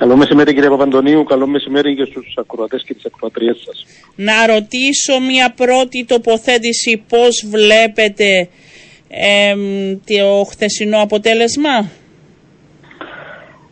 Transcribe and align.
Καλό 0.00 0.16
μεσημέρι 0.16 0.54
κύριε 0.54 0.68
Παπαντονίου, 0.68 1.24
καλό 1.24 1.46
μεσημέρι 1.46 1.94
και 1.94 2.04
στους 2.04 2.34
ακροατές 2.36 2.82
και 2.84 2.94
τις 2.94 3.04
ακροατριές 3.04 3.56
σας. 3.64 3.84
Να 4.16 4.46
ρωτήσω 4.46 5.20
μια 5.30 5.54
πρώτη 5.56 6.04
τοποθέτηση 6.04 7.04
πώς 7.08 7.44
βλέπετε 7.50 8.48
ε, 9.08 9.54
το 10.06 10.44
χθεσινό 10.50 11.02
αποτέλεσμα; 11.02 11.90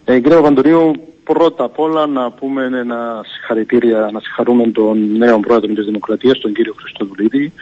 Ε, 0.04 0.20
κύριε 0.20 0.36
Παπαντονίου, 0.36 0.92
πρώτα 1.24 1.64
απ' 1.64 1.78
όλα 1.78 2.06
να 2.06 2.30
πούμε 2.30 2.64
ένα 2.64 3.24
συγχαρητήρια, 3.32 4.10
να 4.12 4.20
συγχαρούμε 4.20 4.66
τον 4.70 5.16
νέο 5.16 5.40
πρόεδρο 5.40 5.74
της 5.74 5.84
Δημοκρατίας, 5.84 6.38
τον 6.38 6.52
κύριο 6.52 6.74
Χριστοδουλίδη. 6.80 7.52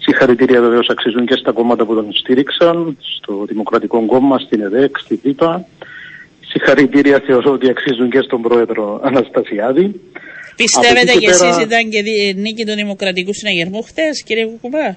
Συγχαρητήρια 0.00 0.60
βεβαίως 0.60 0.88
αξίζουν 0.88 1.26
και 1.26 1.36
στα 1.36 1.52
κόμματα 1.52 1.84
που 1.84 1.94
τον 1.94 2.12
στήριξαν, 2.12 2.96
στο 3.16 3.44
Δημοκρατικό 3.46 4.06
Κόμμα, 4.06 4.38
στην 4.38 4.60
ΕΔΕΚ, 4.60 4.98
στη 4.98 5.14
ΔΥΠΑ 5.14 5.66
Συγχαρητήρια 6.52 7.22
θεωρώ 7.26 7.52
ότι 7.52 7.68
αξίζουν 7.70 8.10
και 8.10 8.20
στον 8.20 8.42
πρόεδρο 8.42 9.00
Αναστασιάδη. 9.02 10.00
Πιστεύετε 10.56 11.12
και, 11.12 11.28
εσείς 11.28 11.58
ήταν 11.58 11.90
και 11.90 12.02
νίκη 12.36 12.64
του 12.66 12.74
Δημοκρατικού 12.74 13.32
Συναγερμού 13.34 13.82
χτες 13.82 14.22
κύριε 14.22 14.46
Κουκουμπά; 14.46 14.96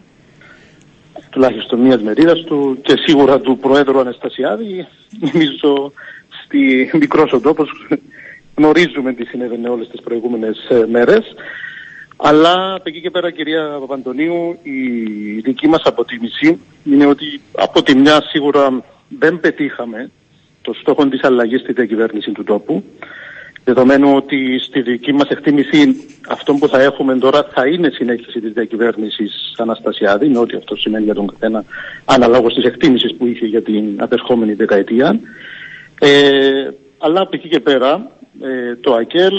Τουλάχιστον 1.30 1.80
μια 1.80 1.99
μερίδας 2.03 2.44
του 2.44 2.80
και 2.81 2.94
σίγουρα 3.05 3.39
του 3.39 3.57
πρόεδρου 3.57 3.99
Αναστασιάδη. 3.99 4.88
Νομίζω 5.20 5.94
στη 6.44 6.89
μικρός 6.94 7.31
ο 7.31 7.39
τόπος 7.39 7.69
γνωρίζουμε 8.55 9.13
τι 9.13 9.25
συνέβαινε 9.25 9.69
όλες 9.69 9.88
τις 9.88 10.02
προηγούμενες 10.02 10.67
ε, 10.69 10.85
μέρες. 10.89 11.35
Αλλά 12.16 12.73
από 12.73 12.83
εκεί 12.85 13.02
και 13.02 13.09
πέρα 13.09 13.31
κυρία 13.31 13.77
Παπαντονίου 13.80 14.58
η 14.63 14.80
δική 15.39 15.67
μας 15.67 15.81
αποτίμηση 15.83 16.59
είναι 16.83 17.05
ότι 17.05 17.41
από 17.52 17.83
τη 17.83 17.95
μια 17.95 18.22
σίγουρα 18.30 18.83
δεν 19.19 19.39
πετύχαμε 19.39 20.11
το 20.65 20.73
στόχο 20.73 21.07
της 21.07 21.23
αλλαγής 21.23 21.61
στη 21.61 21.73
διακυβέρνηση 21.73 22.31
του 22.31 22.43
τόπου. 22.43 22.83
Δεδομένου 23.63 24.15
ότι 24.15 24.59
στη 24.59 24.81
δική 24.81 25.13
μας 25.13 25.27
εκτίμηση 25.29 25.95
αυτό 26.29 26.53
που 26.53 26.67
θα 26.67 26.81
έχουμε 26.81 27.17
τώρα 27.17 27.47
θα 27.53 27.67
είναι 27.67 27.89
συνέχιση 27.89 28.39
της 28.39 28.52
διακυβέρνησης 28.52 29.53
Αναστασιάδη, 29.57 30.27
με 30.27 30.38
ό,τι 30.38 30.57
αυτό 30.57 30.75
σημαίνει 30.75 31.03
για 31.03 31.13
τον 31.13 31.27
καθένα 31.27 31.63
αναλόγως 32.05 32.53
της 32.53 32.63
εκτίμησης 32.63 33.16
που 33.16 33.27
είχε 33.27 33.45
για 33.45 33.61
την 33.61 33.95
απερχόμενη 33.97 34.53
δεκαετία. 34.53 35.19
Ε, 35.99 36.69
αλλά 36.97 37.22
από 37.22 37.29
εκεί 37.33 37.47
και 37.47 37.59
πέρα 37.59 38.11
ε, 38.41 38.75
το 38.75 38.94
ΑΚΕΛ 38.94 39.33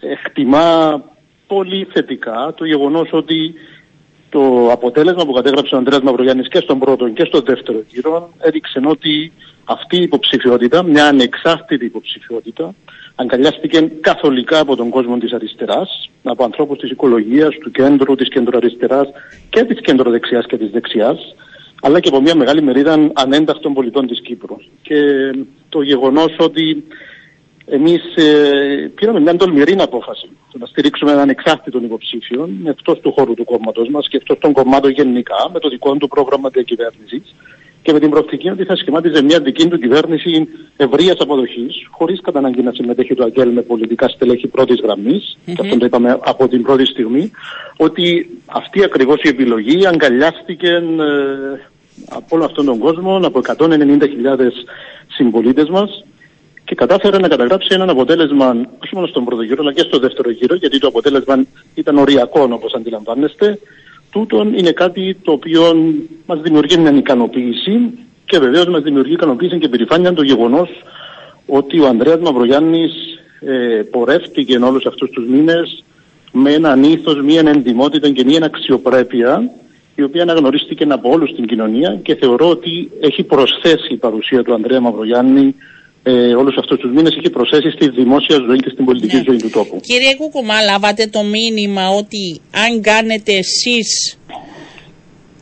εκτιμά 0.00 1.02
πολύ 1.46 1.88
θετικά 1.92 2.54
το 2.56 2.64
γεγονός 2.64 3.08
ότι 3.12 3.54
το 4.32 4.70
αποτέλεσμα 4.70 5.24
που 5.26 5.32
κατέγραψε 5.32 5.74
ο 5.74 5.78
Ανδρέας 5.78 6.02
Μαυρογιάννης 6.02 6.48
και 6.48 6.60
στον 6.60 6.78
πρώτο 6.78 7.08
και 7.08 7.24
στον 7.24 7.42
δεύτερο 7.44 7.82
γύρο 7.88 8.32
έδειξε 8.38 8.80
ότι 8.84 9.32
αυτή 9.64 9.96
η 9.96 10.02
υποψηφιότητα, 10.02 10.82
μια 10.82 11.06
ανεξάρτητη 11.06 11.84
υποψηφιότητα, 11.84 12.74
αγκαλιάστηκε 13.14 13.90
καθολικά 14.00 14.58
από 14.58 14.76
τον 14.76 14.88
κόσμο 14.90 15.18
της 15.18 15.32
αριστεράς, 15.32 16.10
από 16.22 16.44
ανθρώπους 16.44 16.78
της 16.78 16.90
οικολογίας, 16.90 17.58
του 17.58 17.70
κέντρου, 17.70 18.14
της 18.14 18.28
κεντροαριστεράς 18.28 19.08
και 19.50 19.64
της 19.64 19.80
κεντροδεξιάς 19.80 20.46
και 20.46 20.56
της 20.56 20.70
δεξιάς, 20.70 21.34
αλλά 21.82 22.00
και 22.00 22.08
από 22.08 22.20
μια 22.20 22.34
μεγάλη 22.34 22.62
μερίδα 22.62 23.10
ανένταχτων 23.12 23.74
πολιτών 23.74 24.06
της 24.06 24.20
Κύπρου. 24.20 24.56
Και 24.82 24.98
το 25.68 25.82
γεγονός 25.82 26.36
ότι 26.38 26.84
εμείς 27.66 28.16
ε, 28.16 28.90
πήραμε 28.94 29.20
μια 29.20 29.36
τολμηρή 29.36 29.76
απόφαση 29.78 30.28
το 30.52 30.58
να 30.58 30.66
στηρίξουμε 30.66 31.12
έναν 31.12 31.28
εξάρτητο 31.28 31.78
υποψήφιο 31.78 32.48
εκτός 32.64 33.00
του 33.00 33.12
χώρου 33.12 33.34
του 33.34 33.44
κόμματος 33.44 33.88
μας 33.88 34.08
και 34.08 34.16
εκτός 34.16 34.38
των 34.38 34.52
κομμάτων 34.52 34.90
γενικά 34.90 35.50
με 35.52 35.58
το 35.58 35.68
δικό 35.68 35.96
του 35.96 36.08
πρόγραμμα 36.08 36.48
διακυβέρνησης 36.48 37.34
και 37.82 37.92
με 37.92 37.98
την 38.00 38.10
προοπτική 38.10 38.50
ότι 38.50 38.64
θα 38.64 38.76
σχημάτιζε 38.76 39.22
μια 39.22 39.40
δική 39.40 39.68
του 39.68 39.78
κυβέρνηση 39.78 40.48
ευρείας 40.76 41.16
αποδοχής, 41.18 41.86
χωρίς 41.90 42.20
κατά 42.20 42.38
ανάγκη 42.38 42.62
να 42.62 42.72
συμμετέχει 42.72 43.14
το 43.14 43.24
ΑΚΕΛ 43.24 43.50
με 43.52 43.62
πολιτικά 43.62 44.08
στελέχη 44.08 44.46
πρώτης 44.46 44.80
γραμμής, 44.80 45.38
mm-hmm. 45.38 45.52
και 45.54 45.60
αυτό 45.60 45.78
το 45.78 45.84
είπαμε 45.84 46.18
από 46.22 46.48
την 46.48 46.62
πρώτη 46.62 46.84
στιγμή, 46.84 47.30
ότι 47.76 48.30
αυτή 48.46 48.84
ακριβώς 48.84 49.22
η 49.22 49.28
επιλογή 49.28 49.86
αγκαλιάστηκε 49.86 50.68
ε, 50.68 50.80
από 52.08 52.36
όλο 52.36 52.44
αυτόν 52.44 52.64
τον 52.64 52.78
κόσμο, 52.78 53.16
από 53.16 53.40
190.000 53.58 53.68
συμπολίτες 55.08 55.68
μας 55.68 55.90
και 55.90 56.11
κατάφερε 56.86 57.18
να 57.18 57.28
καταγράψει 57.28 57.68
έναν 57.70 57.90
αποτέλεσμα 57.90 58.46
όχι 58.84 58.94
μόνο 58.94 59.06
στον 59.06 59.24
πρώτο 59.24 59.42
γύρο 59.42 59.62
αλλά 59.62 59.72
και 59.72 59.80
στο 59.88 59.98
δεύτερο 59.98 60.30
γύρο, 60.30 60.54
γιατί 60.54 60.78
το 60.78 60.86
αποτέλεσμα 60.86 61.44
ήταν 61.74 61.98
οριακό 61.98 62.48
όπως 62.52 62.72
αντιλαμβάνεστε, 62.74 63.58
τούτον 64.10 64.54
είναι 64.54 64.72
κάτι 64.72 65.16
το 65.22 65.32
οποίο 65.32 65.62
μας 66.26 66.40
δημιουργεί 66.40 66.76
μια 66.78 66.90
ικανοποίηση 66.90 67.74
και 68.24 68.38
βεβαίως 68.38 68.66
μας 68.66 68.82
δημιουργεί 68.82 69.12
ικανοποίηση 69.12 69.58
και 69.58 69.68
περηφάνεια 69.68 70.12
το 70.12 70.22
γεγονός 70.22 70.68
ότι 71.46 71.80
ο 71.80 71.86
Ανδρέας 71.86 72.20
Μαυρογιάννης 72.20 72.92
ε, 73.40 73.82
πορεύτηκε 73.90 74.56
όλους 74.56 74.86
αυτούς 74.86 75.10
τους 75.10 75.26
μήνες 75.26 75.84
με 76.32 76.52
έναν 76.52 76.82
ήθος, 76.82 77.22
μια 77.22 77.42
εντυμότητα 77.46 78.10
και 78.10 78.24
μια 78.24 78.44
αξιοπρέπεια 78.44 79.50
η 79.94 80.02
οποία 80.02 80.22
αναγνωρίστηκε 80.22 80.84
από 80.88 81.10
όλους 81.10 81.30
στην 81.30 81.46
κοινωνία 81.46 81.98
και 82.02 82.14
θεωρώ 82.14 82.48
ότι 82.48 82.90
έχει 83.00 83.22
προσθέσει 83.22 83.92
η 83.92 83.96
παρουσία 83.96 84.42
του 84.42 84.54
Ανδρέα 84.54 84.80
Μαυρογιάννη 84.80 85.54
ε, 86.02 86.34
όλους 86.34 86.56
αυτούς 86.56 86.78
τους 86.78 86.92
μήνες 86.92 87.16
έχει 87.16 87.30
προσθέσει 87.30 87.70
στη 87.70 87.88
δημόσια 87.90 88.36
ζωή 88.46 88.58
και 88.58 88.70
στην 88.72 88.84
πολιτική 88.84 89.16
ναι. 89.16 89.22
ζωή 89.26 89.36
του 89.36 89.50
τόπου. 89.50 89.80
Κύριε 89.80 90.14
Κουκουμά, 90.14 90.60
λάβατε 90.62 91.06
το 91.06 91.22
μήνυμα 91.22 91.88
ότι 91.88 92.40
αν 92.50 92.80
κάνετε 92.80 93.32
εσείς 93.32 94.18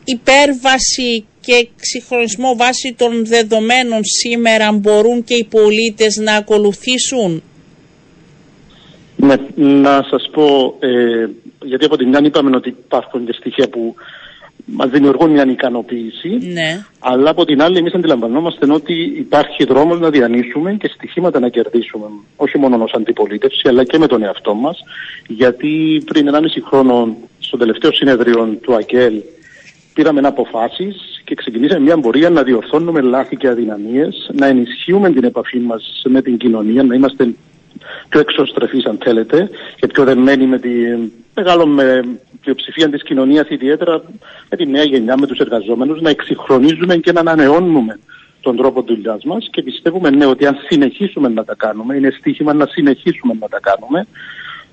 υπέρβαση 0.03 1.25
και 1.41 1.53
εξυγχρονισμό 1.53 2.55
βάσει 2.55 2.95
των 2.97 3.25
δεδομένων 3.25 3.99
σήμερα 4.03 4.71
μπορούν 4.71 5.23
και 5.23 5.33
οι 5.33 5.43
πολίτες 5.43 6.15
να 6.15 6.35
ακολουθήσουν; 6.35 7.43
Ναι, 9.15 9.35
να 9.55 10.05
σας 10.09 10.29
πω, 10.31 10.75
ε, 10.79 11.29
γιατί 11.63 11.85
από 11.85 11.97
την 11.97 12.07
μια 12.07 12.21
είπαμε 12.23 12.55
ότι 12.55 12.69
υπάρχουν 12.69 13.25
και 13.25 13.33
στοιχεία 13.33 13.69
που 13.69 13.95
μας 14.65 14.89
δημιουργούν 14.89 15.31
μια 15.31 15.45
ικανοποίηση. 15.45 16.29
Ναι. 16.53 16.85
Αλλά 16.99 17.29
από 17.29 17.45
την 17.45 17.61
άλλη, 17.61 17.77
εμείς 17.77 17.93
αντιλαμβανόμαστε 17.93 18.71
ότι 18.71 19.13
υπάρχει 19.17 19.63
δρόμος 19.63 19.99
να 19.99 20.09
διανύσουμε 20.09 20.73
και 20.73 20.91
στοιχήματα 20.93 21.39
να 21.39 21.49
κερδίσουμε. 21.49 22.05
Όχι 22.35 22.57
μόνο 22.57 22.83
ως 22.83 22.93
αντιπολίτευση, 22.93 23.67
αλλά 23.67 23.83
και 23.83 23.97
με 23.97 24.07
τον 24.07 24.23
εαυτό 24.23 24.53
μας. 24.53 24.83
Γιατί 25.27 26.03
πριν 26.05 26.27
1,5 26.27 26.61
χρόνο, 26.61 27.15
στο 27.39 27.57
τελευταίο 27.57 27.91
συνέδριο 27.91 28.57
του 28.61 28.75
ΑΚΕΛ, 28.75 29.13
πήραμε 29.93 30.21
αποφάσεις 30.23 31.21
και 31.23 31.35
ξεκινήσαμε 31.35 31.79
μια 31.79 31.99
πορεία 31.99 32.29
να 32.29 32.43
διορθώνουμε 32.43 33.01
λάθη 33.01 33.35
και 33.35 33.47
αδυναμίες, 33.47 34.29
να 34.33 34.47
ενισχύουμε 34.47 35.11
την 35.11 35.23
επαφή 35.23 35.59
μας 35.59 36.01
με 36.05 36.21
την 36.21 36.37
κοινωνία, 36.37 36.83
να 36.83 36.95
είμαστε 36.95 37.33
πιο 38.09 38.19
εξωστρεφείς 38.19 38.85
αν 38.85 38.97
θέλετε 39.03 39.49
και 39.75 39.87
πιο 39.87 40.03
δεμένοι 40.03 40.45
με 40.45 40.59
την 40.59 41.11
μεγάλο 41.35 41.67
με 41.67 42.03
πλειοψηφία 42.41 42.89
της 42.89 43.03
κοινωνίας 43.03 43.49
ιδιαίτερα 43.49 44.03
με 44.49 44.57
τη 44.57 44.65
νέα 44.65 44.83
γενιά, 44.83 45.17
με 45.17 45.27
τους 45.27 45.39
εργαζόμενους 45.39 46.01
να 46.01 46.09
εξυγχρονίζουμε 46.09 46.95
και 46.97 47.11
να 47.11 47.19
ανανεώνουμε 47.19 47.99
τον 48.41 48.55
τρόπο 48.55 48.81
δουλειάς 48.81 49.23
μας 49.23 49.47
και 49.51 49.63
πιστεύουμε 49.63 50.09
ναι 50.09 50.25
ότι 50.25 50.45
αν 50.45 50.57
συνεχίσουμε 50.69 51.27
να 51.27 51.43
τα 51.43 51.55
κάνουμε, 51.55 51.95
είναι 51.95 52.09
στοίχημα 52.19 52.53
να 52.53 52.65
συνεχίσουμε 52.65 53.33
να 53.39 53.47
τα 53.47 53.59
κάνουμε, 53.59 54.07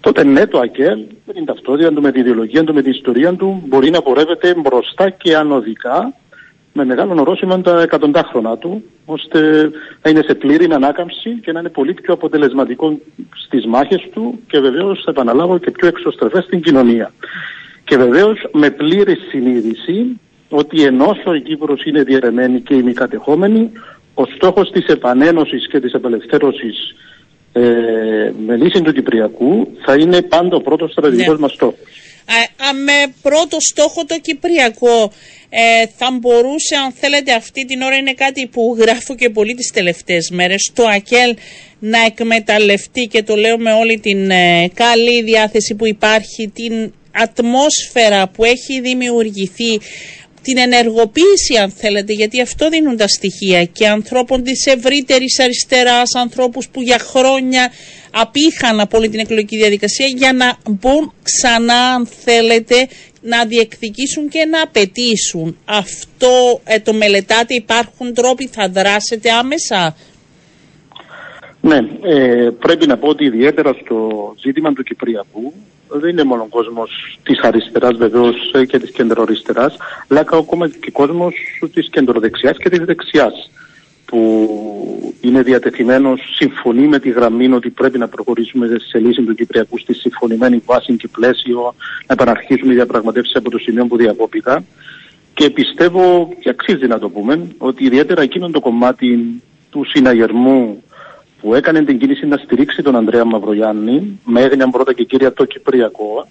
τότε 0.00 0.24
ναι 0.24 0.46
το 0.46 0.58
ΑΚΕΛ 0.58 0.98
με 1.26 1.32
την 1.32 1.44
ταυτότητα 1.44 1.92
του, 1.92 2.02
με 2.02 2.12
την 2.12 2.20
ιδεολογία 2.20 2.64
του, 2.64 2.74
με 2.74 2.82
την 2.82 2.92
ιστορία 2.92 3.34
του 3.34 3.62
μπορεί 3.66 3.90
να 3.90 4.02
πορεύεται 4.02 4.54
μπροστά 4.54 5.10
και 5.10 5.36
ανωδικά 5.36 6.12
με 6.72 6.84
μεγάλο 6.84 7.20
ορόσημα 7.20 7.60
τα 7.60 7.82
εκατοντάχρονα 7.82 8.56
του, 8.56 8.84
ώστε 9.04 9.70
να 10.02 10.10
είναι 10.10 10.22
σε 10.22 10.34
πλήρη 10.34 10.72
ανάκαμψη 10.72 11.30
και 11.42 11.52
να 11.52 11.60
είναι 11.60 11.68
πολύ 11.68 11.94
πιο 11.94 12.14
αποτελεσματικό 12.14 12.98
στις 13.34 13.66
μάχες 13.66 14.08
του 14.12 14.38
και 14.46 14.58
βεβαίως 14.58 15.02
θα 15.04 15.10
επαναλάβω 15.10 15.58
και 15.58 15.70
πιο 15.70 15.88
εξωστρεφές 15.88 16.44
στην 16.44 16.60
κοινωνία. 16.60 17.12
Και 17.88 17.96
βεβαίως 17.96 18.48
με 18.52 18.70
πλήρης 18.70 19.18
συνείδηση 19.30 20.20
ότι 20.48 20.82
ενώ 20.82 21.16
η 21.36 21.40
Κύπρος 21.40 21.84
είναι 21.84 22.02
διαιρεμένη 22.02 22.60
και 22.60 22.74
ημικατεχόμενη, 22.74 23.70
ο 24.14 24.24
στόχος 24.36 24.70
της 24.70 24.86
επανένωσης 24.86 25.68
και 25.68 25.80
της 25.80 25.94
απελευθέρωσης 25.94 26.94
ε, 27.52 27.62
με 28.46 28.56
λύση 28.56 28.82
του 28.82 28.92
Κυπριακού 28.92 29.68
θα 29.84 29.94
είναι 29.94 30.22
πάντα 30.22 30.56
ο 30.56 30.60
πρώτος 30.60 30.90
στρατηγικός 30.90 31.34
ναι. 31.34 31.40
μας 31.40 31.52
στόχος 31.52 31.78
με 32.84 33.14
πρώτο 33.22 33.56
στόχο 33.60 34.04
το 34.04 34.18
Κυπριακό. 34.22 35.12
Ε, 35.50 35.86
θα 35.96 36.18
μπορούσε, 36.20 36.76
αν 36.84 36.92
θέλετε, 36.92 37.32
αυτή 37.32 37.64
την 37.64 37.82
ώρα 37.82 37.96
είναι 37.96 38.12
κάτι 38.12 38.46
που 38.46 38.76
γράφω 38.80 39.14
και 39.14 39.30
πολύ 39.30 39.54
τις 39.54 39.70
τελευταίες 39.70 40.30
μέρες, 40.30 40.70
το 40.74 40.84
ΑΚΕΛ 40.84 41.36
να 41.78 41.98
εκμεταλλευτεί 42.06 43.06
και 43.06 43.22
το 43.22 43.34
λέω 43.34 43.58
με 43.58 43.72
όλη 43.72 44.00
την 44.00 44.30
ε, 44.30 44.68
καλή 44.74 45.22
διάθεση 45.22 45.74
που 45.74 45.86
υπάρχει, 45.86 46.50
την 46.54 46.92
ατμόσφαιρα 47.12 48.28
που 48.28 48.44
έχει 48.44 48.80
δημιουργηθεί 48.80 49.80
την 50.42 50.58
ενεργοποίηση 50.58 51.56
αν 51.62 51.70
θέλετε 51.70 52.12
γιατί 52.12 52.40
αυτό 52.40 52.68
δίνουν 52.68 52.96
τα 52.96 53.08
στοιχεία 53.08 53.64
και 53.64 53.88
ανθρώπων 53.88 54.42
της 54.42 54.66
ευρύτερης 54.66 55.40
αριστεράς, 55.40 56.14
ανθρώπους 56.14 56.68
που 56.68 56.82
για 56.82 56.98
χρόνια 56.98 57.72
απήχαν 58.10 58.80
από 58.80 58.98
όλη 58.98 59.08
την 59.08 59.20
εκλογική 59.20 59.56
διαδικασία 59.56 60.06
για 60.06 60.32
να 60.32 60.56
μπουν 60.70 61.12
ξανά 61.22 61.74
αν 61.74 62.06
θέλετε 62.06 62.88
να 63.20 63.44
διεκδικήσουν 63.44 64.28
και 64.28 64.44
να 64.44 64.62
απαιτήσουν. 64.62 65.56
Αυτό 65.64 66.60
ε, 66.64 66.80
το 66.80 66.92
μελετάτε, 66.92 67.54
υπάρχουν 67.54 68.14
τρόποι, 68.14 68.46
θα 68.46 68.68
δράσετε 68.68 69.30
άμεσα; 69.30 69.96
Ναι, 71.60 71.78
ε, 72.02 72.50
πρέπει 72.58 72.86
να 72.86 72.98
πω 72.98 73.08
ότι 73.08 73.24
ιδιαίτερα 73.24 73.72
στο 73.84 74.34
ζήτημα 74.40 74.72
του 74.72 74.82
Κυπριακού 74.82 75.52
δεν 75.88 76.10
είναι 76.10 76.24
μόνο 76.24 76.42
ο 76.42 76.46
κόσμος 76.46 77.18
της 77.22 77.40
αριστεράς 77.40 77.96
βεβαίως 77.96 78.50
ε, 78.54 78.64
και 78.64 78.78
της 78.78 78.90
κεντροαριστεράς, 78.90 79.76
αλλά 80.08 80.20
ακόμα 80.20 80.68
και 80.68 80.90
κόσμος 80.90 81.34
της 81.74 81.88
κεντροδεξιάς 81.90 82.56
και 82.56 82.68
της 82.68 82.78
δεξιάς 82.78 83.50
που 84.08 84.48
είναι 85.20 85.42
διατεθειμένος, 85.42 86.20
συμφωνεί 86.36 86.88
με 86.88 86.98
τη 86.98 87.10
γραμμή 87.10 87.52
ότι 87.52 87.70
πρέπει 87.70 87.98
να 87.98 88.08
προχωρήσουμε 88.08 88.66
σε 88.88 88.98
λύση 88.98 89.22
του 89.22 89.34
Κυπριακού 89.34 89.78
στη 89.78 89.94
συμφωνημένη 89.94 90.62
βάση 90.66 90.96
και 90.96 91.08
πλαίσιο, 91.08 91.74
να 92.06 92.14
επαναρχίσουμε 92.14 92.72
οι 92.72 92.74
διαπραγματεύσεις 92.74 93.36
από 93.36 93.50
το 93.50 93.58
σημείο 93.58 93.86
που 93.86 93.96
διακόπηκα. 93.96 94.64
Και 95.34 95.50
πιστεύω, 95.50 96.28
και 96.40 96.48
αξίζει 96.48 96.86
να 96.86 96.98
το 96.98 97.08
πούμε, 97.08 97.48
ότι 97.58 97.84
ιδιαίτερα 97.84 98.22
εκείνο 98.22 98.50
το 98.50 98.60
κομμάτι 98.60 99.42
του 99.70 99.84
συναγερμού 99.84 100.82
που 101.40 101.54
έκανε 101.54 101.84
την 101.84 101.98
κίνηση 101.98 102.26
να 102.26 102.36
στηρίξει 102.36 102.82
τον 102.82 102.96
Ανδρέα 102.96 103.24
Μαυρογιάννη, 103.24 104.20
με 104.24 104.40
έγνοια 104.40 104.68
πρώτα 104.68 104.92
και 104.92 105.04
κύρια 105.04 105.32
το 105.32 105.44
Κυπριακό. 105.44 106.28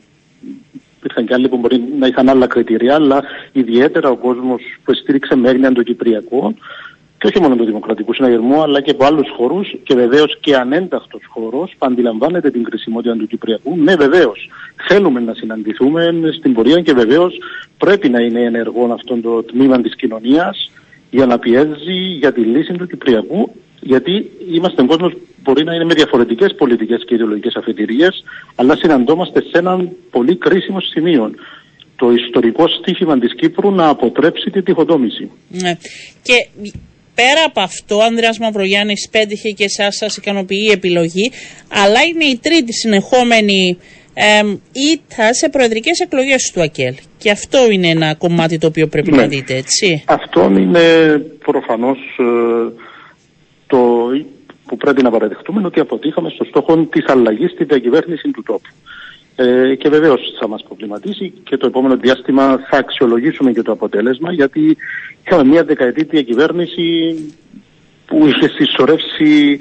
Υπήρχαν 0.97 1.25
και 1.25 1.33
άλλοι 1.33 1.49
που 1.49 1.57
μπορεί 1.57 1.83
να 1.99 2.07
είχαν 2.07 2.29
άλλα 2.29 2.47
κριτήρια, 2.47 2.95
αλλά 2.95 3.23
ιδιαίτερα 3.51 4.09
ο 4.09 4.15
κόσμος 4.15 4.61
που 4.83 4.93
στήριξε 4.93 5.35
με 5.35 5.49
έγνοια 5.49 5.71
το 5.71 5.83
Κυπριακό, 5.83 6.53
και 7.17 7.27
όχι 7.27 7.41
μόνο 7.41 7.55
του 7.55 7.65
Δημοκρατικού 7.65 8.13
Συναγερμού, 8.13 8.61
αλλά 8.61 8.81
και 8.81 8.91
από 8.91 9.05
άλλους 9.05 9.29
χώρους 9.37 9.75
και 9.83 9.95
βεβαίως 9.95 10.37
και 10.39 10.55
ανένταχτος 10.55 11.21
χώρος 11.27 11.75
που 11.77 11.85
αντιλαμβάνεται 11.85 12.51
την 12.51 12.63
κρισιμότητα 12.63 13.15
του 13.15 13.27
Κυπριακού. 13.27 13.77
Ναι, 13.77 13.95
βεβαίως. 13.95 14.49
Θέλουμε 14.87 15.19
να 15.19 15.33
συναντηθούμε 15.33 16.13
στην 16.37 16.53
πορεία 16.53 16.81
και 16.81 16.93
βεβαίως 16.93 17.37
πρέπει 17.77 18.09
να 18.09 18.19
είναι 18.19 18.41
ενεργό 18.41 18.93
αυτό 18.93 19.17
το 19.17 19.43
τμήμα 19.43 19.81
της 19.81 19.95
κοινωνίας 19.95 20.71
για 21.09 21.25
να 21.25 21.39
πιέζει 21.39 21.97
για 22.19 22.33
τη 22.33 22.41
λύση 22.41 22.73
του 22.73 22.87
Κυπριακού. 22.87 23.55
Γιατί 23.79 24.31
είμαστε 24.53 24.83
κόσμος 24.83 25.13
που 25.13 25.19
μπορεί 25.43 25.63
να 25.63 25.73
είναι 25.73 25.85
με 25.85 25.93
διαφορετικές 25.93 26.55
πολιτικές 26.57 27.03
και 27.05 27.13
ιδεολογικές 27.13 27.55
αφετηρίες, 27.55 28.23
αλλά 28.55 28.75
συναντώμαστε 28.75 29.41
σε 29.41 29.57
έναν 29.57 29.89
πολύ 30.11 30.35
κρίσιμο 30.35 30.79
σημείο 30.79 31.31
το 31.95 32.11
ιστορικό 32.11 32.67
στίχημα 32.67 33.19
της 33.19 33.35
Κύπρου 33.35 33.71
να 33.71 33.87
αποτρέψει 33.87 34.49
τη 34.49 34.61
τυχοτόμηση. 34.61 35.31
Ναι. 35.47 35.77
Και 36.21 36.47
πέρα 37.15 37.43
από 37.45 37.59
αυτό, 37.59 37.97
ο 37.97 38.03
Ανδρέας 38.03 38.39
Μαυρογιάννης 38.39 39.09
πέτυχε 39.11 39.49
και 39.49 39.63
εσάς 39.63 39.95
σας 39.95 40.17
ικανοποιεί 40.17 40.65
η 40.69 40.71
επιλογή, 40.71 41.31
αλλά 41.69 42.03
είναι 42.03 42.25
η 42.25 42.39
τρίτη 42.41 42.73
συνεχόμενη 42.73 43.77
ε, 44.13 44.41
ήττα 44.93 45.33
σε 45.33 45.49
προεδρικές 45.49 45.99
εκλογές 45.99 46.51
του 46.53 46.61
ΑΚΕΛ. 46.61 46.95
Και 47.17 47.31
αυτό 47.31 47.71
είναι 47.71 47.87
ένα 47.87 48.15
κομμάτι 48.15 48.57
το 48.57 48.67
οποίο 48.67 48.87
πρέπει 48.87 49.11
ναι. 49.11 49.17
να 49.17 49.27
δείτε, 49.27 49.55
έτσι; 49.55 50.03
Αυτό 50.07 50.51
είναι 50.57 51.17
προφανώς 51.45 51.97
ε, 52.19 52.23
το 52.23 52.86
που 54.67 54.77
πρέπει 54.77 55.03
να 55.03 55.09
παραδεχτούμε 55.11 55.61
ότι 55.65 55.79
αποτύχαμε 55.79 56.29
στο 56.29 56.43
στόχο 56.43 56.77
της 56.77 57.05
αλλαγής 57.07 57.51
στη 57.51 57.63
διακυβέρνησης 57.63 58.31
του 58.31 58.43
τόπου. 58.43 58.69
Ε, 59.35 59.75
και 59.75 59.89
βεβαίως 59.89 60.21
θα 60.39 60.47
μας 60.47 60.63
προβληματίσει 60.63 61.33
και 61.43 61.57
το 61.57 61.67
επόμενο 61.67 61.95
διάστημα 61.95 62.59
θα 62.69 62.77
αξιολογήσουμε 62.77 63.51
και 63.51 63.61
το 63.61 63.71
αποτέλεσμα 63.71 64.31
γιατί 64.31 64.77
είχαμε 65.25 65.43
μια 65.43 65.63
δεκαετή 65.63 66.03
διακυβέρνηση 66.03 67.15
που 68.05 68.27
είχε 68.27 68.47
συσσωρεύσει 68.47 69.59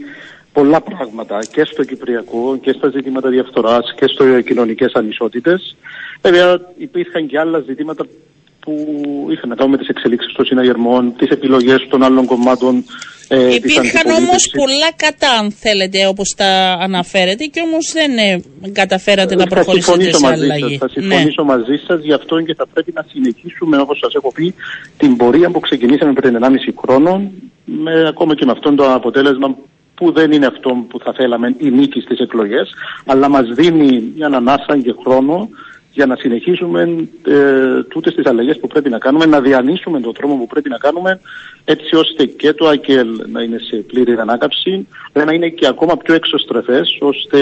πολλά 0.53 0.81
πράγματα 0.81 1.39
και 1.53 1.65
στο 1.65 1.85
Κυπριακό 1.85 2.59
και 2.61 2.73
στα 2.73 2.89
ζητήματα 2.89 3.29
διαφθοράς 3.29 3.95
και 3.97 4.07
στο 4.07 4.41
κοινωνικές 4.41 4.93
ανισότητες. 4.93 5.77
Βέβαια 6.23 6.61
υπήρχαν 6.77 7.27
και 7.27 7.39
άλλα 7.39 7.59
ζητήματα 7.59 8.07
που 8.67 8.75
είχαν 9.31 9.49
να 9.49 9.55
κάνουν 9.55 9.73
με 9.73 9.79
τις 9.79 9.89
εξελίξεις 9.89 10.33
των 10.33 10.45
συναγερμών, 10.45 11.15
τις 11.17 11.29
επιλογές 11.29 11.87
των 11.89 12.03
άλλων 12.03 12.27
κομμάτων 12.27 12.85
ε, 13.29 13.55
Υπήρχαν 13.55 14.11
όμως 14.11 14.51
πολλά 14.57 14.91
κατά, 14.97 15.31
αν 15.41 15.53
θέλετε, 15.53 16.07
όπως 16.07 16.35
τα 16.37 16.79
αναφέρετε, 16.81 17.45
και 17.45 17.61
όμως 17.61 17.93
δεν 17.93 18.19
ε, 18.19 18.43
καταφέρατε 18.73 19.35
να 19.35 19.47
προχωρήσετε 19.47 20.13
σε 20.13 20.27
αλλαγή. 20.27 20.77
Θα 20.77 20.89
συμφωνήσω 20.89 21.43
ναι. 21.43 21.57
μαζί 21.57 21.77
σας, 21.87 22.01
γι' 22.03 22.13
αυτό 22.13 22.41
και 22.41 22.55
θα 22.55 22.67
πρέπει 22.67 22.93
να 22.95 23.07
συνεχίσουμε, 23.11 23.79
όπως 23.79 23.99
σας 23.99 24.15
έχω 24.15 24.33
πει, 24.33 24.55
την 24.97 25.17
πορεία 25.17 25.51
που 25.51 25.61
ξεκινήσαμε 25.61 26.13
πριν 26.13 26.39
1,5 26.41 26.49
χρόνο, 26.79 27.31
με, 27.65 28.09
ακόμα 28.09 28.35
και 28.35 28.45
με 28.45 28.53
αυτό 28.53 28.75
το 28.75 28.93
αποτέλεσμα 28.93 29.57
που 29.95 30.13
δεν 30.13 30.33
είναι 30.33 30.47
αυτό 30.47 30.87
που 30.89 30.99
θα 30.99 31.13
θέλαμε 31.13 31.55
η 31.59 31.71
νίκη 31.71 32.01
στις 32.01 32.19
εκλογές, 32.19 32.71
αλλά 33.07 33.29
μας 33.29 33.47
δίνει 33.49 34.13
μια 34.17 34.27
ανάσα 34.27 34.79
και 34.83 34.95
χρόνο 35.05 35.49
για 35.97 36.07
να 36.07 36.17
συνεχίσουμε 36.17 37.09
ε, 37.27 37.83
τούτες 37.83 38.15
τις 38.15 38.27
αλλαγές 38.27 38.59
που 38.59 38.67
πρέπει 38.67 38.91
να 38.91 38.99
κάνουμε, 38.99 39.27
να 39.27 39.41
διανύσουμε 39.41 40.01
τον 40.01 40.15
τρόμο 40.15 40.35
που 40.35 40.47
πρέπει 40.47 40.69
να 40.69 40.79
κάνουμε, 40.79 41.21
έτσι 41.65 41.97
ώστε 41.97 42.25
και 42.25 42.53
το 42.53 42.69
ΑΚΕΛ 42.69 43.09
να 43.33 43.43
είναι 43.43 43.59
σε 43.59 43.77
πλήρη 43.77 44.13
ανάκαψη, 44.13 44.87
αλλά 45.13 45.25
να 45.25 45.33
είναι 45.33 45.49
και 45.49 45.67
ακόμα 45.67 45.97
πιο 45.97 46.15
εξωστρεφές, 46.15 46.99
ώστε 47.01 47.39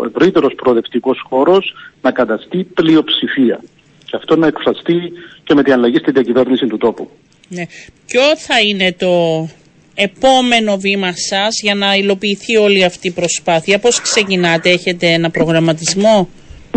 ο 0.00 0.04
ευρύτερος 0.04 0.54
προοδευτικός 0.54 1.24
χώρος 1.28 1.74
να 2.02 2.10
καταστεί 2.10 2.64
πλειοψηφία. 2.64 3.60
Και 4.04 4.16
αυτό 4.16 4.36
να 4.36 4.46
εκφραστεί 4.46 5.12
και 5.44 5.54
με 5.54 5.62
την 5.62 5.72
αλλαγή 5.72 5.98
στην 5.98 6.12
διακυβέρνηση 6.12 6.66
του 6.66 6.76
τόπου. 6.76 7.10
Ναι. 7.48 7.64
Ποιο 8.06 8.36
θα 8.36 8.60
είναι 8.60 8.92
το 8.98 9.48
επόμενο 9.94 10.76
βήμα 10.76 11.12
σας 11.12 11.60
για 11.62 11.74
να 11.74 11.94
υλοποιηθεί 11.94 12.56
όλη 12.56 12.84
αυτή 12.84 13.08
η 13.08 13.12
προσπάθεια, 13.12 13.78
πώς 13.78 14.00
ξεκινάτε, 14.00 14.70
έχετε 14.70 15.06
ένα 15.06 15.30
προγραμματισμό; 15.30 16.28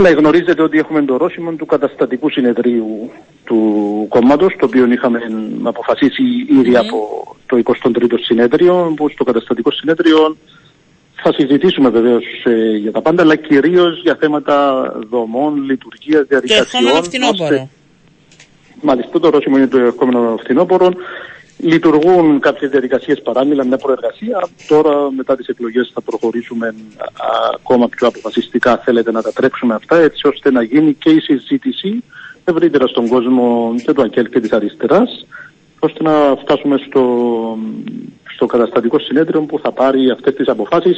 Ναι, 0.02 0.10
γνωρίζετε 0.10 0.62
ότι 0.62 0.78
έχουμε 0.78 1.02
το 1.02 1.18
ρώσιμο 1.18 1.52
του 1.52 1.66
καταστατικού 1.66 2.30
συνεδρίου 2.30 3.12
του 3.44 4.06
κόμματος, 4.10 4.56
το 4.60 4.66
οποίο 4.66 4.86
είχαμε 4.92 5.20
αποφασίσει 5.64 6.24
ήδη 6.60 6.72
mm. 6.74 6.76
από 6.76 7.28
το 7.46 7.62
23ο 7.64 8.14
συνέδριο, 8.22 8.94
που 8.96 9.10
στο 9.10 9.24
καταστατικό 9.24 9.72
συνέδριο 9.72 10.38
θα 11.16 11.34
συζητήσουμε 11.34 11.90
βεβαίως 11.90 12.24
ε, 12.44 12.78
για 12.78 12.92
τα 12.92 13.02
πάντα, 13.02 13.22
αλλά 13.22 13.36
κυρίως 13.36 14.02
για 14.02 14.16
θέματα 14.20 14.84
δομών, 15.10 15.64
λειτουργίας, 15.64 16.26
διαδικασιών. 16.28 16.68
Το 16.70 16.78
ερχόμενο 16.78 17.04
φθινόπωρο. 17.04 17.70
Μάλιστα, 18.82 19.20
το 19.20 19.30
ρώσιμο 19.30 19.58
είναι 19.58 19.68
το 19.68 19.78
ερχόμενο 19.78 20.38
φθινόπωρο. 20.44 20.92
Λειτουργούν 21.62 22.40
κάποιες 22.40 22.72
διαδικασίες 22.72 23.22
παράλληλα 23.22 23.66
με 23.66 23.78
προεργασία. 23.78 24.48
Τώρα, 24.68 25.12
μετά 25.12 25.36
τις 25.36 25.48
εκλογές, 25.48 25.92
θα 25.94 26.02
προχωρήσουμε 26.02 26.76
ακόμα 27.56 27.90
πιο 27.90 28.08
αποφασιστικά. 28.08 28.78
Θέλετε 28.78 29.12
να 29.12 29.22
τα 29.22 29.34
τρέξουμε 29.34 29.74
αυτά, 29.74 29.98
έτσι 29.98 30.28
ώστε 30.28 30.52
να 30.52 30.64
γίνει 30.64 30.94
και 30.94 31.10
η 31.10 31.20
συζήτηση 31.20 32.04
ευρύτερα 32.44 32.88
στον 32.88 33.08
κόσμο 33.08 33.76
και 33.86 33.94
του 33.94 34.02
ΑΚΕΛ 34.02 34.30
και 34.30 34.40
της 34.40 34.52
αριστεράς, 34.52 35.26
ώστε 35.80 36.04
να 36.04 36.36
φτάσουμε 36.42 36.78
στο, 36.88 37.06
στο 38.34 38.46
καταστατικό 38.46 39.00
συνέδριο 39.00 39.42
που 39.42 39.60
θα 39.60 39.72
πάρει 39.72 40.10
αυτές 40.10 40.34
τις 40.34 40.48
αποφάσεις, 40.48 40.98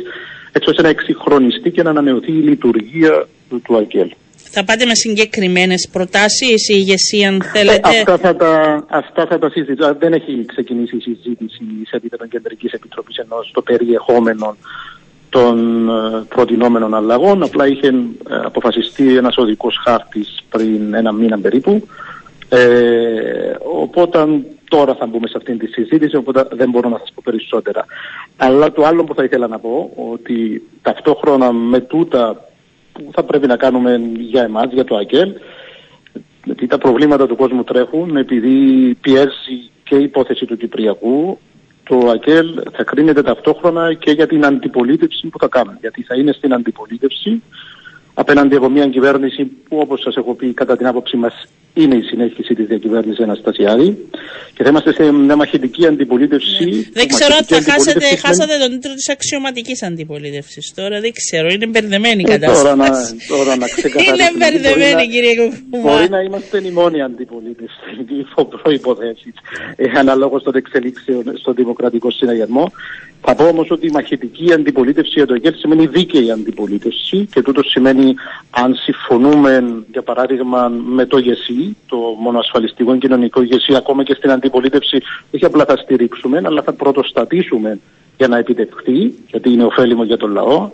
έτσι 0.52 0.70
ώστε 0.70 0.82
να 0.82 0.90
εξυγχρονιστεί 0.90 1.72
και 1.72 1.84
να 1.84 1.90
ανανεωθεί 1.90 2.32
η 2.32 2.42
λειτουργία 2.42 3.28
του, 3.50 3.62
του 3.62 3.78
ΑΚΕΛ. 3.78 4.12
Θα 4.54 4.64
πάτε 4.64 4.86
με 4.86 4.96
συγκεκριμένες 4.96 5.90
προτάσεις, 5.92 6.70
η 6.70 6.74
ηγεσία, 6.78 7.30
αν 7.30 7.42
θέλετε; 7.54 7.90
Ε, 7.90 8.00
αυτά, 8.00 8.18
θα 8.18 8.36
τα, 8.36 8.84
αυτά 8.90 9.26
θα 9.26 9.40
τα 9.40 9.50
συζητήσω. 9.50 9.96
Δεν 10.00 10.14
έχει 10.14 10.46
ξεκινήσει 10.46 10.96
η 10.96 11.02
συζήτηση 11.02 11.64
σε 11.88 11.96
επίπεδο 11.96 12.26
Κεντρικής 12.26 12.72
Επιτροπής 12.72 13.18
ενώ 13.18 13.44
στο 13.44 13.62
περιεχόμενο 13.62 14.56
των 15.30 15.90
ε, 15.90 16.26
προτινόμενων 16.30 16.94
αλλαγών. 16.94 17.44
Απλά 17.44 17.68
είχε 17.68 17.88
ε, 17.88 17.94
αποφασιστεί 18.44 19.16
ένας 19.16 19.38
οδικός 19.38 19.78
χάρτης 19.84 20.38
πριν 20.50 20.94
ένα 20.94 21.12
μήνα 21.12 21.40
περίπου. 21.40 21.88
Ε, 22.50 23.56
οπότε 23.82 24.26
τώρα 24.70 24.96
θα 24.96 25.06
μπούμε 25.06 25.28
σε 25.28 25.34
αυτήν 25.38 25.58
τη 25.58 25.68
συζήτηση, 25.68 26.16
οπότε 26.16 26.48
δεν 26.52 26.70
μπορώ 26.70 26.90
να 26.90 26.98
σας 26.98 27.12
πω 27.16 27.22
περισσότερα. 27.24 27.86
Αλλά 28.38 28.72
το 28.72 28.86
άλλο 28.86 29.04
που 29.04 29.14
θα 29.14 29.24
ήθελα 29.24 29.48
να 29.48 29.60
πω, 29.60 29.92
ότι 30.12 30.68
ταυτόχρονα 30.82 31.52
με 31.52 31.80
τούτα 31.80 32.51
που 32.94 33.10
θα 33.14 33.24
πρέπει 33.24 33.48
να 33.48 33.58
κάνουμε 33.58 34.02
για 34.18 34.44
εμάς, 34.44 34.72
για 34.72 34.84
το 34.84 34.96
ΑΚΕΛ, 34.96 35.34
γιατί 36.44 36.68
τα 36.68 36.78
προβλήματα 36.78 37.28
του 37.28 37.36
κόσμου 37.36 37.64
τρέχουν, 37.64 38.18
επειδή 38.18 38.96
πιέζει 39.02 39.70
και 39.84 39.96
η 39.96 40.04
υπόθεση 40.04 40.46
του 40.46 40.58
Κυπριακού, 40.58 41.40
το 41.84 42.10
ΑΚΕΛ 42.10 42.62
θα 42.72 42.84
κρίνεται 42.84 43.22
ταυτόχρονα 43.22 43.94
και 43.94 44.12
για 44.12 44.28
την 44.28 44.46
αντιπολίτευση 44.46 45.28
που 45.28 45.40
θα 45.40 45.48
κάνουμε. 45.48 45.78
Γιατί 45.82 46.04
θα 46.04 46.16
είναι 46.16 46.32
στην 46.32 46.54
αντιπολίτευση 46.54 47.42
απέναντι 48.14 48.56
από 48.56 48.70
μια 48.70 48.88
κυβέρνηση 48.88 49.46
που 49.46 49.78
όπως 49.78 50.02
σας 50.02 50.16
έχω 50.16 50.34
πει 50.34 50.54
κατά 50.54 50.78
την 50.78 50.88
άποψή 50.88 51.18
μας 51.18 51.48
είναι 51.74 51.96
η 51.96 52.02
συνέχιση 52.02 52.54
της 52.54 52.66
διακυβέρνησης 52.66 53.24
Αναστασιάδη 53.24 53.98
και 54.54 54.64
θα 54.64 54.70
είμαστε 54.70 54.94
σε 54.94 55.12
μια 55.12 55.36
μαχητική 55.36 55.86
αντιπολίτευση. 55.88 56.66
Ναι. 56.66 56.82
Δεν 56.94 57.08
ξέρω 57.08 57.36
αν 57.36 57.44
θα 57.44 57.72
χάσετε, 57.72 58.16
χάσατε 58.16 58.58
τον 58.58 58.70
τίτλο 58.70 58.94
της 58.94 59.10
αξιωματικής 59.10 59.84
αντιπολίτευσης 59.84 60.74
τώρα, 60.76 61.00
δεν 61.00 61.12
ξέρω, 61.12 61.48
είναι 61.48 61.68
μπερδεμένη 61.68 62.24
η 62.28 62.32
ε, 62.32 62.38
κατάσταση. 62.38 62.64
τώρα, 62.64 62.76
να, 62.76 62.88
τώρα 63.28 63.56
να 63.56 63.66
Είναι 64.08 64.32
μπερδεμένη 64.38 65.08
κύριε 65.08 65.36
Κουκουμά. 65.36 65.92
Μπορεί 65.92 66.10
να 66.10 66.22
είμαστε 66.22 66.58
η 66.68 66.72
μόνη 66.72 67.02
αντιπολίτευση, 67.02 67.80
υπό 68.24 68.46
προϋποθέσεις, 68.46 69.34
ε, 69.76 69.86
αναλόγως 69.96 70.44
των 70.44 70.56
εξελίξεων 70.56 71.24
στον 71.38 71.56
Δημοκρατικό 71.56 72.12
Συναγερμό. 72.12 72.72
Θα 73.24 73.36
πω 73.36 73.44
όμως 73.44 73.72
ότι 73.72 73.88
η 73.88 73.92
μαχητική 73.92 74.54
αντιπολίτευση 74.54 75.12
για 75.16 75.26
το 75.26 75.34
ΕΚΕΛ 75.34 75.54
σημαίνει 75.56 75.88
δίκαιη 75.88 76.32
αντιπολίτευση 76.32 77.28
και 77.34 77.42
τούτο 77.42 77.64
σημαίνει 77.64 78.01
αν 78.50 78.76
συμφωνούμε 78.76 79.84
για 79.92 80.02
παράδειγμα 80.02 80.68
με 80.68 81.06
το 81.06 81.18
ΓΕΣΥ, 81.18 81.76
το 81.88 81.98
μονοασφαλιστικό 81.98 82.98
κοινωνικό 82.98 83.42
ΓΕΣΥ, 83.44 83.76
ακόμα 83.76 84.04
και 84.04 84.14
στην 84.14 84.32
αντιπολίτευση, 84.32 85.02
όχι 85.36 85.46
απλά 85.46 85.66
θα 85.66 85.78
στηρίξουμε, 85.78 86.42
αλλά 86.46 86.62
θα 86.62 86.74
πρωτοστατήσουμε 86.74 87.80
για 88.18 88.28
να 88.28 88.38
επιτευχθεί, 88.38 89.14
γιατί 89.28 89.50
είναι 89.50 89.64
ωφέλιμο 89.64 90.04
για 90.04 90.18
τον 90.18 90.32
λαό. 90.32 90.70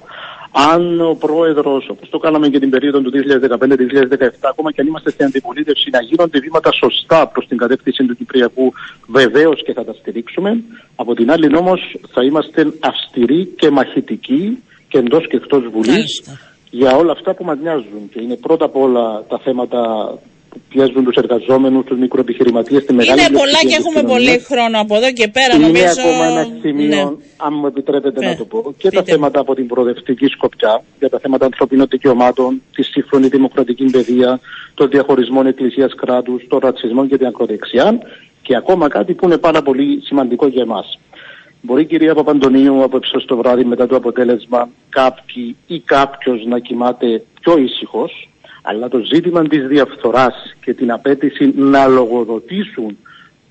Αν 0.74 1.01
ο 1.01 1.13
πρόεδρος, 1.13 1.89
όπως 1.89 2.10
το 2.10 2.17
κάναμε 2.17 2.50
και 2.50 2.60
την 2.60 2.69
περίοδο 2.69 3.00
του 3.01 3.12
2015-2017, 3.12 4.50
ακόμα 4.50 4.72
και 4.72 4.81
αν 4.81 4.88
είμαστε 4.88 5.12
στην 5.12 5.25
αντιπολίτευση, 5.25 5.89
να 5.89 6.01
γίνονται 6.01 6.39
βήματα 6.39 6.72
σωστά 6.72 7.27
προς 7.27 7.48
την 7.48 7.57
κατεύθυνση 7.57 8.05
του 8.05 8.15
Κυπριακού, 8.15 8.74
βεβαίως 9.07 9.63
και 9.63 9.74
θα 9.74 9.84
τα 9.84 9.93
στηρίξουμε. 9.93 10.63
Από 10.96 11.13
την 11.13 11.31
άλλη, 11.31 11.55
όμως, 11.55 11.96
θα 12.13 12.24
είμαστε 12.24 12.74
αυστηροί 12.79 13.46
και 13.46 13.69
μαχητικοί 13.69 14.63
και 14.88 14.98
εντός 14.98 15.27
και 15.27 15.36
εκτός 15.36 15.63
Βουλής 15.74 16.24
για 16.70 16.96
όλα 16.96 17.12
αυτά 17.12 17.34
που 17.34 17.44
μας 17.44 17.58
νοιάζουν. 17.62 18.10
Και 18.14 18.22
είναι 18.22 18.36
πρώτα 18.36 18.66
απ' 18.66 18.76
όλα 18.76 19.24
τα 19.28 19.40
θέματα 19.44 20.12
που 20.50 20.60
πιέζουν 20.70 21.04
τους 21.04 21.16
εργαζόμενους, 21.16 21.86
τους 21.86 21.98
μικροεπιχειρηματίες, 21.98 22.86
τη 22.86 22.94
μεγάλη 22.94 23.22
Είναι 23.22 23.38
πολλά 23.38 23.60
και 23.70 23.76
έχουμε 23.80 24.04
πολύ 24.04 24.40
χρόνο 24.40 24.80
από 24.80 24.96
εδώ 24.96 25.12
και 25.12 25.28
πέρα. 25.28 25.56
Είναι 25.56 25.66
νομίζω... 25.66 25.86
ακόμα 25.86 26.26
ένα 26.26 26.48
σημείο, 26.62 26.88
ναι. 26.88 27.02
αν 27.38 27.54
μου 27.60 27.68
επιτρέπετε 27.68 28.26
να 28.26 28.36
το 28.36 28.46
πω, 28.46 28.74
και 28.78 28.90
τα 28.90 29.04
θέματα 29.04 29.40
από 29.40 29.56
την 29.56 29.68
προοδευτική 29.68 30.26
σκοπιά, 30.26 30.84
για 31.00 31.10
τα 31.10 31.20
θέματα 31.20 31.46
ανθρωπίνων 31.46 31.88
δικαιωμάτων, 31.90 32.62
τη 32.76 32.84
σύγχρονη 32.84 33.28
δημοκρατική 33.28 33.86
παιδεία, 33.86 34.40
το 34.74 34.88
διαχωρισμό 34.88 35.42
εκκλησίας 35.46 35.96
κράτους, 35.96 36.46
το 36.48 36.58
ρατσισμό 36.58 37.08
και 37.08 37.18
την 37.18 37.26
ακροδεξιά, 37.26 38.00
και 38.42 38.56
ακόμα 38.56 38.88
κάτι 38.88 39.14
που 39.14 39.26
είναι 39.26 39.38
πάρα 39.38 39.62
πολύ 39.62 40.02
σημαντικό 40.04 40.48
για 40.48 40.62
εμάς. 40.62 41.00
Μπορεί 41.68 41.82
η 41.82 41.86
κυρία 41.86 42.14
Παπαντονίου 42.14 42.84
από 42.84 42.98
ύψος 42.98 43.26
το 43.26 43.38
βράδυ 43.38 43.64
μετά 43.64 43.88
το 43.88 43.96
αποτέλεσμα 43.96 44.70
κάποιοι 44.90 45.56
ή 45.68 45.80
κάποιος 45.80 46.46
να 46.46 46.60
κοιμάται 46.60 47.24
πιο 47.42 47.58
ήσυχος, 47.58 48.30
αλλά 48.62 48.88
το 48.88 49.00
ζήτημα 49.00 49.48
της 49.48 49.68
διαφθοράς 49.68 50.56
και 50.62 50.74
την 50.74 50.92
απέτηση 50.92 51.54
να 51.56 51.88
λογοδοτήσουν 51.88 52.98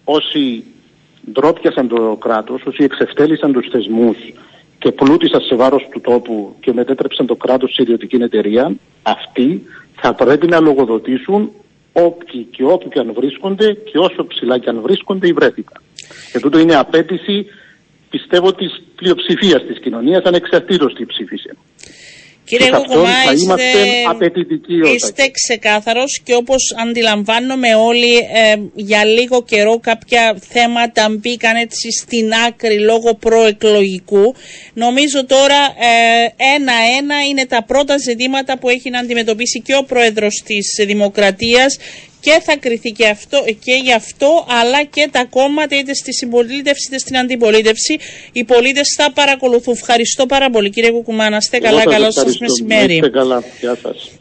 όσοι 0.05 0.65
ντρόπιασαν 1.33 1.89
το 1.89 2.17
κράτος, 2.21 2.63
όσοι 2.67 2.85
εξευτέλισαν 2.85 3.53
τους 3.53 3.69
θεσμούς 3.71 4.17
και 4.79 4.93
πλούτησαν 4.93 5.41
σε 5.41 5.55
βάρος 5.55 5.89
του 5.91 6.01
τόπου 6.01 6.57
και 6.61 6.73
μετέτρεψαν 6.73 7.27
το 7.27 7.35
κράτος 7.35 7.73
σε 7.73 7.83
ιδιωτική 7.83 8.17
εταιρεία, 8.17 8.73
αυτοί 9.03 9.63
θα 9.95 10.15
πρέπει 10.15 10.47
να 10.47 10.61
λογοδοτήσουν 10.61 11.51
όποιοι 11.93 12.47
και 12.51 12.65
όποιοι 12.65 12.89
και 12.89 12.99
αν 12.99 13.13
βρίσκονται 13.15 13.73
και 13.73 13.99
όσο 13.99 14.27
ψηλά 14.27 14.59
και 14.59 14.69
αν 14.69 14.81
βρίσκονται 14.81 15.27
ή 15.27 15.33
βρέθηκαν. 15.33 15.83
Και 16.33 16.41
τούτο 16.41 16.59
είναι 16.59 16.75
απέτηση 16.75 17.47
πιστεύω 18.11 18.55
της 18.55 18.83
πλειοψηφίας 18.97 19.63
της 19.67 19.79
κοινωνίας 19.81 20.23
ανεξαρτήτως 20.25 20.95
τι 20.95 21.07
ψήφισε. 21.07 21.57
Κύριε 22.47 22.71
Κουκουμά, 22.71 23.33
είστε, 23.33 24.25
είστε 24.95 25.31
ξεκάθαρος 25.31 26.21
και 26.25 26.35
όπως 26.35 26.75
αντιλαμβάνομαι 26.89 27.75
όλοι 27.75 28.17
ε, 28.17 28.57
για 28.75 29.05
λίγο 29.05 29.43
καιρό 29.43 29.79
κάποια 29.79 30.39
θέματα 30.49 31.09
μπήκαν 31.11 31.57
έτσι 31.57 31.93
στην 31.93 32.33
άκρη 32.49 32.79
λόγω 32.81 33.15
προεκλογικού. 33.15 34.35
Νομίζω 34.73 35.27
τώρα 35.27 35.61
ένα-ένα 36.57 37.27
είναι 37.29 37.47
τα 37.47 37.63
πρώτα 37.63 37.99
ζητήματα 37.99 38.59
που 38.59 38.69
έχει 38.69 38.91
να 38.91 38.99
αντιμετωπίσει 38.99 39.61
και 39.61 39.75
ο 39.75 39.85
Πρόεδρος 39.85 40.43
της 40.45 40.87
Δημοκρατίας 40.87 41.79
και 42.27 42.41
θα 42.43 42.57
κριθεί 42.57 42.91
και, 42.91 43.07
αυτό, 43.09 43.45
και 43.65 43.75
γι' 43.85 43.93
αυτό, 43.93 44.47
αλλά 44.61 44.85
και 44.85 45.09
τα 45.13 45.25
κόμματα 45.25 45.79
είτε 45.79 45.95
στη 45.95 46.13
συμπολίτευση 46.13 46.87
είτε 46.89 46.99
στην 46.99 47.19
αντιπολίτευση. 47.19 47.99
Οι 48.33 48.45
πολίτες 48.45 48.95
θα 48.97 49.13
παρακολουθούν. 49.13 49.75
Ευχαριστώ 49.75 50.27
πάρα 50.27 50.51
πολύ, 50.51 50.71
κύριε 50.71 50.91
Κουκουμάνα. 50.91 51.37
Είστε 51.37 51.59
καλά, 51.59 51.85
καλό 51.85 52.11
σας 52.11 52.39
μεσημέρι. 52.39 52.95
Είστε 52.95 53.09
καλά. 53.09 53.43
Γεια 53.61 53.79
σας. 53.83 54.19